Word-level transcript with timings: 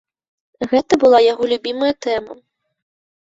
Гэта 0.71 0.97
была 1.03 1.19
яго 1.25 1.43
любімая 1.51 1.93
тэма. 2.07 2.33